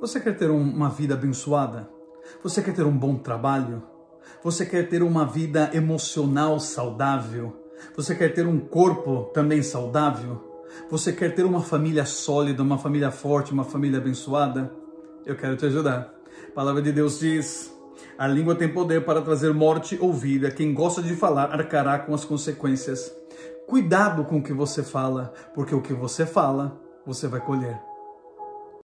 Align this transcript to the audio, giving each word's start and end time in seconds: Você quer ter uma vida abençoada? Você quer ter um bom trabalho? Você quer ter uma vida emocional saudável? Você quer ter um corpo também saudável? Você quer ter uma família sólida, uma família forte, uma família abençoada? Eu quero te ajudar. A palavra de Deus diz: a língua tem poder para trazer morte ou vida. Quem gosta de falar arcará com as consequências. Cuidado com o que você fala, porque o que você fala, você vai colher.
Você 0.00 0.18
quer 0.18 0.34
ter 0.34 0.50
uma 0.50 0.88
vida 0.88 1.12
abençoada? 1.12 1.86
Você 2.42 2.62
quer 2.62 2.72
ter 2.72 2.86
um 2.86 2.96
bom 2.96 3.16
trabalho? 3.16 3.82
Você 4.42 4.64
quer 4.64 4.88
ter 4.88 5.02
uma 5.02 5.26
vida 5.26 5.70
emocional 5.74 6.58
saudável? 6.58 7.54
Você 7.94 8.14
quer 8.14 8.32
ter 8.32 8.46
um 8.46 8.58
corpo 8.58 9.24
também 9.34 9.62
saudável? 9.62 10.64
Você 10.90 11.12
quer 11.12 11.34
ter 11.34 11.44
uma 11.44 11.60
família 11.60 12.06
sólida, 12.06 12.62
uma 12.62 12.78
família 12.78 13.10
forte, 13.10 13.52
uma 13.52 13.64
família 13.64 13.98
abençoada? 13.98 14.72
Eu 15.26 15.36
quero 15.36 15.54
te 15.54 15.66
ajudar. 15.66 16.14
A 16.48 16.52
palavra 16.52 16.80
de 16.80 16.92
Deus 16.92 17.20
diz: 17.20 17.70
a 18.16 18.26
língua 18.26 18.54
tem 18.54 18.72
poder 18.72 19.04
para 19.04 19.20
trazer 19.20 19.52
morte 19.52 19.98
ou 20.00 20.14
vida. 20.14 20.50
Quem 20.50 20.72
gosta 20.72 21.02
de 21.02 21.14
falar 21.14 21.52
arcará 21.52 21.98
com 21.98 22.14
as 22.14 22.24
consequências. 22.24 23.14
Cuidado 23.66 24.24
com 24.24 24.38
o 24.38 24.42
que 24.42 24.54
você 24.54 24.82
fala, 24.82 25.34
porque 25.54 25.74
o 25.74 25.82
que 25.82 25.92
você 25.92 26.24
fala, 26.24 26.80
você 27.04 27.28
vai 27.28 27.40
colher. 27.40 27.89